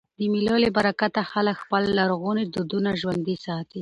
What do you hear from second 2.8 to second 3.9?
ژوندي ساتي.